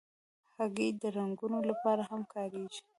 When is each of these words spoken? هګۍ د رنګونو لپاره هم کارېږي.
هګۍ 0.55 0.89
د 1.01 1.03
رنګونو 1.17 1.59
لپاره 1.69 2.03
هم 2.09 2.21
کارېږي. 2.33 2.81